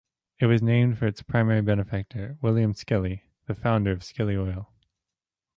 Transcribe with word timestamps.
It 0.39 0.47
was 0.47 0.63
named 0.63 0.97
for 0.97 1.05
its 1.05 1.21
primary 1.21 1.61
benefactor, 1.61 2.35
William 2.41 2.73
Skelly, 2.73 3.25
the 3.45 3.53
founder 3.53 3.91
of 3.91 4.03
Skelly 4.03 4.35
Oil. 4.35 4.73